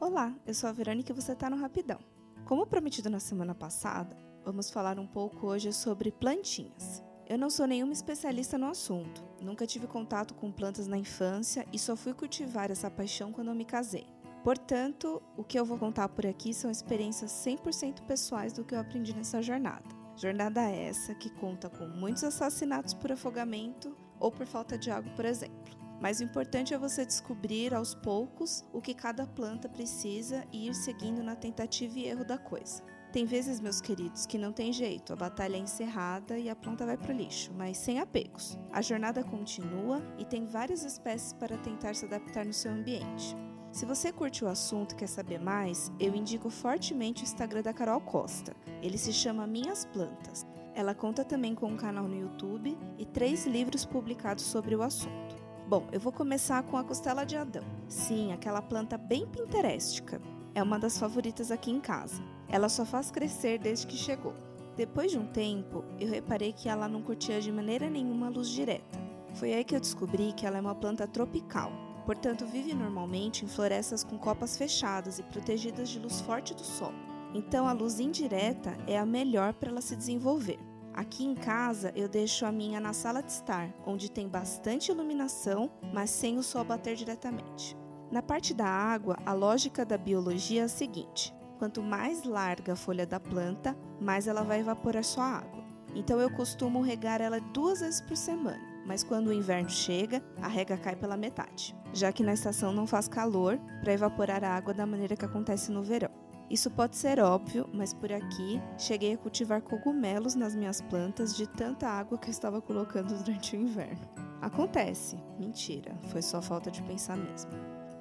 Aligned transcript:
Olá, 0.00 0.34
eu 0.46 0.54
sou 0.54 0.68
a 0.68 0.72
Verônica 0.72 1.10
e 1.10 1.14
você 1.14 1.32
está 1.32 1.48
no 1.50 1.56
Rapidão. 1.56 1.98
Como 2.44 2.66
prometido 2.66 3.10
na 3.10 3.18
semana 3.18 3.54
passada, 3.54 4.16
vamos 4.44 4.70
falar 4.70 4.98
um 4.98 5.06
pouco 5.06 5.46
hoje 5.46 5.72
sobre 5.72 6.12
plantinhas. 6.12 7.02
Eu 7.28 7.38
não 7.38 7.48
sou 7.48 7.66
nenhuma 7.66 7.92
especialista 7.92 8.58
no 8.58 8.66
assunto, 8.66 9.24
nunca 9.40 9.66
tive 9.66 9.86
contato 9.86 10.34
com 10.34 10.52
plantas 10.52 10.86
na 10.86 10.98
infância 10.98 11.66
e 11.72 11.78
só 11.78 11.96
fui 11.96 12.12
cultivar 12.12 12.70
essa 12.70 12.90
paixão 12.90 13.32
quando 13.32 13.48
eu 13.48 13.54
me 13.54 13.64
casei. 13.64 14.06
Portanto, 14.44 15.22
o 15.36 15.42
que 15.42 15.58
eu 15.58 15.64
vou 15.64 15.78
contar 15.78 16.08
por 16.08 16.26
aqui 16.26 16.52
são 16.52 16.70
experiências 16.70 17.30
100% 17.30 18.02
pessoais 18.02 18.52
do 18.52 18.64
que 18.64 18.74
eu 18.74 18.80
aprendi 18.80 19.14
nessa 19.14 19.40
jornada. 19.40 19.88
Jornada 20.16 20.62
essa 20.62 21.14
que 21.14 21.30
conta 21.30 21.70
com 21.70 21.86
muitos 21.86 22.22
assassinatos 22.22 22.92
por 22.92 23.10
afogamento 23.10 23.96
ou 24.22 24.30
por 24.30 24.46
falta 24.46 24.78
de 24.78 24.90
água, 24.90 25.12
por 25.14 25.24
exemplo. 25.24 25.76
Mas 26.00 26.20
o 26.20 26.24
importante 26.24 26.72
é 26.72 26.78
você 26.78 27.04
descobrir 27.04 27.74
aos 27.74 27.94
poucos 27.94 28.64
o 28.72 28.80
que 28.80 28.94
cada 28.94 29.26
planta 29.26 29.68
precisa 29.68 30.44
e 30.52 30.68
ir 30.68 30.74
seguindo 30.74 31.22
na 31.22 31.36
tentativa 31.36 31.98
e 31.98 32.06
erro 32.06 32.24
da 32.24 32.38
coisa. 32.38 32.82
Tem 33.12 33.26
vezes, 33.26 33.60
meus 33.60 33.80
queridos, 33.80 34.24
que 34.24 34.38
não 34.38 34.52
tem 34.52 34.72
jeito, 34.72 35.12
a 35.12 35.16
batalha 35.16 35.56
é 35.56 35.60
encerrada 35.60 36.38
e 36.38 36.48
a 36.48 36.56
planta 36.56 36.86
vai 36.86 36.96
para 36.96 37.12
o 37.12 37.16
lixo, 37.16 37.52
mas 37.54 37.76
sem 37.76 38.00
apegos. 38.00 38.58
A 38.72 38.80
jornada 38.80 39.22
continua 39.22 40.02
e 40.18 40.24
tem 40.24 40.46
várias 40.46 40.82
espécies 40.82 41.34
para 41.34 41.58
tentar 41.58 41.94
se 41.94 42.06
adaptar 42.06 42.46
no 42.46 42.54
seu 42.54 42.72
ambiente. 42.72 43.36
Se 43.70 43.86
você 43.86 44.12
curte 44.12 44.44
o 44.44 44.48
assunto 44.48 44.92
e 44.92 44.96
quer 44.96 45.06
saber 45.08 45.38
mais, 45.38 45.92
eu 46.00 46.14
indico 46.14 46.50
fortemente 46.50 47.22
o 47.22 47.24
Instagram 47.24 47.62
da 47.62 47.72
Carol 47.72 48.00
Costa. 48.00 48.56
Ele 48.82 48.98
se 48.98 49.12
chama 49.12 49.46
Minhas 49.46 49.84
Plantas. 49.84 50.46
Ela 50.74 50.94
conta 50.94 51.24
também 51.24 51.54
com 51.54 51.66
um 51.66 51.76
canal 51.76 52.08
no 52.08 52.16
YouTube 52.16 52.76
e 52.98 53.04
três 53.04 53.46
livros 53.46 53.84
publicados 53.84 54.44
sobre 54.44 54.74
o 54.74 54.82
assunto. 54.82 55.36
Bom, 55.68 55.86
eu 55.92 56.00
vou 56.00 56.12
começar 56.12 56.62
com 56.62 56.76
a 56.76 56.84
costela 56.84 57.24
de 57.24 57.36
Adão. 57.36 57.64
Sim, 57.88 58.32
aquela 58.32 58.62
planta 58.62 58.96
bem 58.96 59.26
pinterestica. 59.26 60.20
É 60.54 60.62
uma 60.62 60.78
das 60.78 60.98
favoritas 60.98 61.50
aqui 61.50 61.70
em 61.70 61.80
casa. 61.80 62.22
Ela 62.48 62.68
só 62.68 62.84
faz 62.84 63.10
crescer 63.10 63.58
desde 63.58 63.86
que 63.86 63.96
chegou. 63.96 64.34
Depois 64.76 65.10
de 65.10 65.18
um 65.18 65.26
tempo, 65.26 65.84
eu 66.00 66.08
reparei 66.08 66.52
que 66.52 66.68
ela 66.68 66.88
não 66.88 67.02
curtia 67.02 67.40
de 67.40 67.52
maneira 67.52 67.90
nenhuma 67.90 68.26
a 68.26 68.30
luz 68.30 68.48
direta. 68.48 68.98
Foi 69.34 69.52
aí 69.52 69.64
que 69.64 69.74
eu 69.74 69.80
descobri 69.80 70.32
que 70.32 70.46
ela 70.46 70.58
é 70.58 70.60
uma 70.60 70.74
planta 70.74 71.06
tropical, 71.06 71.72
portanto 72.04 72.46
vive 72.46 72.74
normalmente 72.74 73.44
em 73.44 73.48
florestas 73.48 74.04
com 74.04 74.18
copas 74.18 74.56
fechadas 74.56 75.18
e 75.18 75.22
protegidas 75.22 75.88
de 75.88 75.98
luz 75.98 76.20
forte 76.20 76.54
do 76.54 76.62
sol. 76.62 76.92
Então 77.34 77.66
a 77.66 77.72
luz 77.72 77.98
indireta 77.98 78.76
é 78.86 78.98
a 78.98 79.06
melhor 79.06 79.54
para 79.54 79.70
ela 79.70 79.80
se 79.80 79.96
desenvolver. 79.96 80.58
Aqui 80.94 81.24
em 81.24 81.34
casa 81.34 81.90
eu 81.96 82.06
deixo 82.08 82.44
a 82.44 82.52
minha 82.52 82.78
na 82.78 82.92
sala 82.92 83.22
de 83.22 83.32
estar, 83.32 83.72
onde 83.86 84.10
tem 84.10 84.28
bastante 84.28 84.90
iluminação, 84.90 85.70
mas 85.92 86.10
sem 86.10 86.36
o 86.36 86.42
sol 86.42 86.64
bater 86.64 86.94
diretamente. 86.94 87.76
Na 88.10 88.20
parte 88.22 88.52
da 88.52 88.66
água, 88.66 89.16
a 89.24 89.32
lógica 89.32 89.86
da 89.86 89.96
biologia 89.96 90.60
é 90.60 90.64
a 90.64 90.68
seguinte: 90.68 91.34
quanto 91.58 91.82
mais 91.82 92.24
larga 92.24 92.74
a 92.74 92.76
folha 92.76 93.06
da 93.06 93.18
planta, 93.18 93.74
mais 93.98 94.26
ela 94.26 94.42
vai 94.42 94.60
evaporar 94.60 95.02
sua 95.02 95.24
água. 95.24 95.64
Então 95.94 96.20
eu 96.20 96.30
costumo 96.30 96.82
regar 96.82 97.22
ela 97.22 97.40
duas 97.40 97.80
vezes 97.80 98.02
por 98.02 98.16
semana, 98.16 98.60
mas 98.86 99.02
quando 99.02 99.28
o 99.28 99.32
inverno 99.32 99.70
chega, 99.70 100.22
a 100.42 100.48
rega 100.48 100.76
cai 100.76 100.94
pela 100.94 101.16
metade, 101.16 101.74
já 101.94 102.12
que 102.12 102.22
na 102.22 102.34
estação 102.34 102.70
não 102.72 102.86
faz 102.86 103.08
calor 103.08 103.58
para 103.82 103.94
evaporar 103.94 104.44
a 104.44 104.54
água 104.54 104.74
da 104.74 104.84
maneira 104.84 105.16
que 105.16 105.24
acontece 105.24 105.70
no 105.70 105.82
verão. 105.82 106.21
Isso 106.52 106.70
pode 106.70 106.96
ser 106.96 107.18
óbvio, 107.18 107.66
mas 107.72 107.94
por 107.94 108.12
aqui 108.12 108.60
cheguei 108.76 109.14
a 109.14 109.16
cultivar 109.16 109.62
cogumelos 109.62 110.34
nas 110.34 110.54
minhas 110.54 110.82
plantas 110.82 111.34
de 111.34 111.46
tanta 111.46 111.88
água 111.88 112.18
que 112.18 112.28
eu 112.28 112.30
estava 112.30 112.60
colocando 112.60 113.16
durante 113.24 113.56
o 113.56 113.58
inverno. 113.58 114.06
Acontece. 114.38 115.16
Mentira, 115.38 115.96
foi 116.10 116.20
só 116.20 116.42
falta 116.42 116.70
de 116.70 116.82
pensar 116.82 117.16
mesmo. 117.16 117.50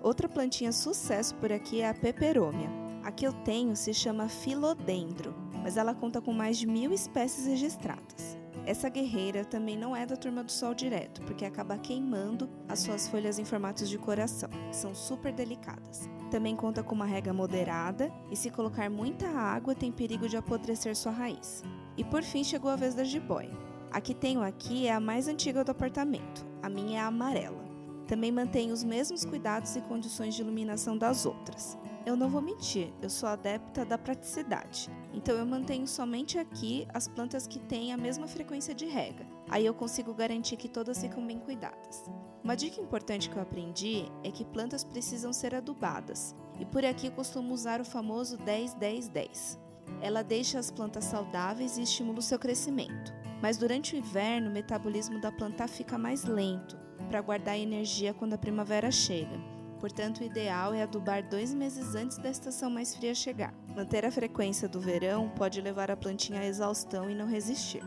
Outra 0.03 0.27
plantinha 0.27 0.73
sucesso 0.73 1.33
por 1.35 1.49
aqui 1.49 1.79
é 1.79 1.87
a 1.87 1.93
peperômia. 1.93 2.69
A 3.05 3.09
que 3.09 3.25
eu 3.25 3.31
tenho 3.31 3.73
se 3.73 3.93
chama 3.93 4.27
filodendro, 4.27 5.33
mas 5.63 5.77
ela 5.77 5.95
conta 5.95 6.19
com 6.19 6.33
mais 6.33 6.57
de 6.57 6.67
mil 6.67 6.91
espécies 6.91 7.45
registradas. 7.45 8.40
Essa 8.65 8.89
guerreira 8.89 9.43
também 9.43 9.77
não 9.77 9.95
é 9.95 10.05
da 10.05 10.15
turma 10.15 10.43
do 10.43 10.51
sol 10.51 10.73
direto, 10.73 11.21
porque 11.23 11.45
acaba 11.45 11.77
queimando 11.77 12.49
as 12.69 12.79
suas 12.79 13.07
folhas 13.07 13.39
em 13.39 13.45
formatos 13.45 13.89
de 13.89 13.97
coração, 13.97 14.49
que 14.69 14.75
são 14.75 14.93
super 14.93 15.33
delicadas. 15.33 16.09
Também 16.29 16.55
conta 16.55 16.83
com 16.83 16.93
uma 16.93 17.05
rega 17.05 17.33
moderada 17.33 18.11
e, 18.29 18.35
se 18.35 18.49
colocar 18.49 18.89
muita 18.89 19.27
água, 19.27 19.75
tem 19.75 19.91
perigo 19.91 20.29
de 20.29 20.37
apodrecer 20.37 20.95
sua 20.95 21.11
raiz. 21.11 21.63
E 21.97 22.03
por 22.03 22.23
fim 22.23 22.43
chegou 22.43 22.69
a 22.71 22.75
vez 22.75 22.93
da 22.93 23.03
jiboia. 23.03 23.51
A 23.91 23.99
que 23.99 24.13
tenho 24.13 24.41
aqui 24.41 24.87
é 24.87 24.93
a 24.93 24.99
mais 24.99 25.27
antiga 25.27 25.63
do 25.63 25.71
apartamento, 25.71 26.45
a 26.63 26.69
minha 26.69 26.99
é 26.99 27.01
a 27.01 27.07
amarela. 27.07 27.65
Também 28.07 28.31
mantém 28.31 28.71
os 28.71 28.83
mesmos 28.83 29.25
cuidados 29.25 29.75
e 29.75 29.81
condições 29.81 30.35
de 30.35 30.41
iluminação 30.41 30.97
das 30.97 31.25
outras. 31.25 31.77
Eu 32.03 32.15
não 32.15 32.29
vou 32.29 32.41
mentir, 32.41 32.91
eu 32.99 33.09
sou 33.09 33.29
adepta 33.29 33.85
da 33.85 33.95
praticidade. 33.95 34.89
Então 35.13 35.35
eu 35.35 35.45
mantenho 35.45 35.87
somente 35.87 36.39
aqui 36.39 36.87
as 36.91 37.07
plantas 37.07 37.45
que 37.45 37.59
têm 37.59 37.93
a 37.93 37.97
mesma 37.97 38.27
frequência 38.27 38.73
de 38.73 38.85
rega. 38.85 39.25
Aí 39.49 39.65
eu 39.65 39.73
consigo 39.73 40.11
garantir 40.13 40.57
que 40.57 40.67
todas 40.67 40.99
ficam 40.99 41.25
bem 41.25 41.37
cuidadas. 41.37 42.09
Uma 42.43 42.55
dica 42.55 42.81
importante 42.81 43.29
que 43.29 43.35
eu 43.35 43.41
aprendi 43.41 44.05
é 44.23 44.31
que 44.31 44.43
plantas 44.43 44.83
precisam 44.83 45.31
ser 45.31 45.53
adubadas. 45.53 46.35
E 46.59 46.65
por 46.65 46.83
aqui 46.83 47.07
eu 47.07 47.11
costumo 47.11 47.53
usar 47.53 47.79
o 47.79 47.85
famoso 47.85 48.35
10-10-10. 48.39 49.59
Ela 50.01 50.23
deixa 50.23 50.57
as 50.57 50.71
plantas 50.71 51.05
saudáveis 51.05 51.77
e 51.77 51.83
estimula 51.83 52.17
o 52.17 52.23
seu 52.23 52.39
crescimento. 52.39 53.13
Mas 53.43 53.57
durante 53.57 53.95
o 53.95 53.97
inverno, 53.97 54.49
o 54.49 54.53
metabolismo 54.53 55.19
da 55.19 55.31
planta 55.31 55.67
fica 55.67 55.97
mais 55.97 56.23
lento, 56.23 56.77
para 57.07 57.21
guardar 57.21 57.59
energia 57.59 58.13
quando 58.13 58.33
a 58.33 58.37
primavera 58.37 58.89
chega. 58.89 59.60
Portanto, 59.81 60.19
o 60.19 60.23
ideal 60.23 60.75
é 60.75 60.83
adubar 60.83 61.27
dois 61.27 61.51
meses 61.55 61.95
antes 61.95 62.19
da 62.19 62.29
estação 62.29 62.69
mais 62.69 62.95
fria 62.95 63.15
chegar. 63.15 63.51
Manter 63.75 64.05
a 64.05 64.11
frequência 64.11 64.69
do 64.69 64.79
verão 64.79 65.27
pode 65.29 65.59
levar 65.59 65.89
a 65.89 65.97
plantinha 65.97 66.41
à 66.41 66.45
exaustão 66.45 67.09
e 67.09 67.15
não 67.15 67.25
resistir. 67.25 67.83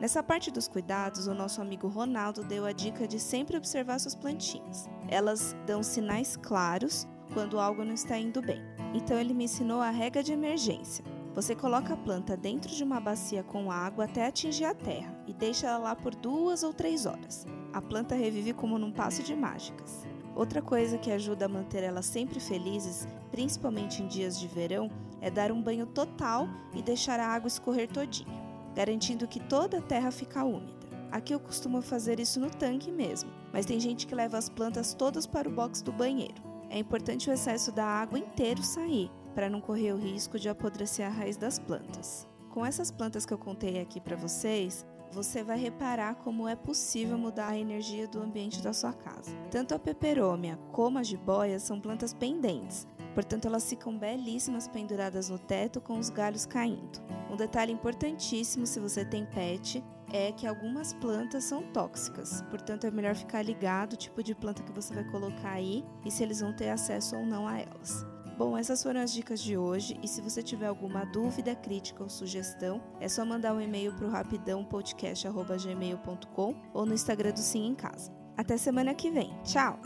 Nessa 0.00 0.22
parte 0.22 0.50
dos 0.50 0.66
cuidados, 0.66 1.26
o 1.26 1.34
nosso 1.34 1.60
amigo 1.60 1.86
Ronaldo 1.86 2.42
deu 2.42 2.64
a 2.64 2.72
dica 2.72 3.06
de 3.06 3.20
sempre 3.20 3.58
observar 3.58 4.00
suas 4.00 4.14
plantinhas. 4.14 4.88
Elas 5.06 5.54
dão 5.66 5.82
sinais 5.82 6.34
claros 6.34 7.06
quando 7.34 7.60
algo 7.60 7.84
não 7.84 7.92
está 7.92 8.18
indo 8.18 8.40
bem. 8.40 8.62
Então 8.94 9.20
ele 9.20 9.34
me 9.34 9.44
ensinou 9.44 9.82
a 9.82 9.90
regra 9.90 10.22
de 10.22 10.32
emergência. 10.32 11.04
Você 11.34 11.54
coloca 11.54 11.92
a 11.92 11.96
planta 11.96 12.38
dentro 12.38 12.72
de 12.74 12.82
uma 12.82 13.00
bacia 13.00 13.42
com 13.42 13.70
água 13.70 14.06
até 14.06 14.26
atingir 14.26 14.64
a 14.64 14.74
terra 14.74 15.14
e 15.26 15.34
deixa 15.34 15.66
ela 15.66 15.78
lá 15.78 15.94
por 15.94 16.14
duas 16.14 16.62
ou 16.62 16.72
três 16.72 17.04
horas. 17.04 17.44
A 17.70 17.82
planta 17.82 18.14
revive 18.14 18.54
como 18.54 18.78
num 18.78 18.92
passo 18.92 19.22
de 19.22 19.36
mágicas. 19.36 20.13
Outra 20.34 20.60
coisa 20.60 20.98
que 20.98 21.12
ajuda 21.12 21.44
a 21.44 21.48
manter 21.48 21.84
elas 21.84 22.06
sempre 22.06 22.40
felizes, 22.40 23.06
principalmente 23.30 24.02
em 24.02 24.08
dias 24.08 24.38
de 24.38 24.48
verão, 24.48 24.90
é 25.20 25.30
dar 25.30 25.52
um 25.52 25.62
banho 25.62 25.86
total 25.86 26.48
e 26.74 26.82
deixar 26.82 27.20
a 27.20 27.28
água 27.28 27.46
escorrer 27.46 27.88
todinha, 27.88 28.42
garantindo 28.74 29.28
que 29.28 29.38
toda 29.38 29.78
a 29.78 29.82
terra 29.82 30.10
fica 30.10 30.44
úmida. 30.44 30.84
Aqui 31.12 31.32
eu 31.32 31.38
costumo 31.38 31.80
fazer 31.80 32.18
isso 32.18 32.40
no 32.40 32.50
tanque 32.50 32.90
mesmo, 32.90 33.30
mas 33.52 33.64
tem 33.64 33.78
gente 33.78 34.06
que 34.06 34.14
leva 34.14 34.36
as 34.36 34.48
plantas 34.48 34.92
todas 34.92 35.26
para 35.26 35.48
o 35.48 35.52
box 35.52 35.80
do 35.80 35.92
banheiro. 35.92 36.42
É 36.68 36.78
importante 36.78 37.30
o 37.30 37.32
excesso 37.32 37.70
da 37.70 37.84
água 37.84 38.18
inteiro 38.18 38.62
sair, 38.64 39.08
para 39.32 39.48
não 39.48 39.60
correr 39.60 39.92
o 39.92 39.96
risco 39.96 40.40
de 40.40 40.48
apodrecer 40.48 41.06
a 41.06 41.10
raiz 41.10 41.36
das 41.36 41.56
plantas. 41.56 42.26
Com 42.50 42.66
essas 42.66 42.90
plantas 42.90 43.24
que 43.24 43.32
eu 43.32 43.38
contei 43.38 43.80
aqui 43.80 44.00
para 44.00 44.16
vocês, 44.16 44.84
você 45.14 45.44
vai 45.44 45.56
reparar 45.56 46.16
como 46.16 46.48
é 46.48 46.56
possível 46.56 47.16
mudar 47.16 47.50
a 47.50 47.58
energia 47.58 48.08
do 48.08 48.20
ambiente 48.20 48.60
da 48.60 48.72
sua 48.72 48.92
casa. 48.92 49.30
Tanto 49.48 49.74
a 49.74 49.78
peperômia 49.78 50.58
como 50.72 50.98
a 50.98 51.02
jiboia 51.04 51.60
são 51.60 51.80
plantas 51.80 52.12
pendentes, 52.12 52.86
portanto 53.14 53.46
elas 53.46 53.68
ficam 53.68 53.96
belíssimas 53.96 54.66
penduradas 54.66 55.28
no 55.28 55.38
teto 55.38 55.80
com 55.80 55.98
os 55.98 56.10
galhos 56.10 56.44
caindo. 56.44 57.00
Um 57.30 57.36
detalhe 57.36 57.72
importantíssimo 57.72 58.66
se 58.66 58.80
você 58.80 59.04
tem 59.04 59.24
pet 59.24 59.82
é 60.12 60.32
que 60.32 60.46
algumas 60.46 60.92
plantas 60.92 61.44
são 61.44 61.62
tóxicas, 61.72 62.42
portanto 62.50 62.84
é 62.84 62.90
melhor 62.90 63.14
ficar 63.14 63.42
ligado 63.42 63.92
o 63.92 63.96
tipo 63.96 64.22
de 64.22 64.34
planta 64.34 64.62
que 64.62 64.72
você 64.72 64.92
vai 64.92 65.04
colocar 65.04 65.52
aí 65.52 65.84
e 66.04 66.10
se 66.10 66.22
eles 66.22 66.40
vão 66.40 66.52
ter 66.52 66.70
acesso 66.70 67.16
ou 67.16 67.24
não 67.24 67.46
a 67.46 67.58
elas. 67.58 68.13
Bom, 68.36 68.58
essas 68.58 68.82
foram 68.82 69.00
as 69.00 69.12
dicas 69.12 69.40
de 69.40 69.56
hoje 69.56 69.96
e 70.02 70.08
se 70.08 70.20
você 70.20 70.42
tiver 70.42 70.66
alguma 70.66 71.04
dúvida, 71.04 71.54
crítica 71.54 72.02
ou 72.02 72.08
sugestão, 72.08 72.82
é 73.00 73.08
só 73.08 73.24
mandar 73.24 73.54
um 73.54 73.60
e-mail 73.60 73.92
para 73.92 74.06
o 74.06 74.10
rapidãopodcast.gmail.com 74.10 76.54
ou 76.72 76.84
no 76.84 76.94
Instagram 76.94 77.30
do 77.32 77.38
Sim 77.38 77.66
em 77.66 77.74
Casa. 77.74 78.12
Até 78.36 78.56
semana 78.56 78.92
que 78.94 79.10
vem. 79.10 79.32
Tchau! 79.44 79.78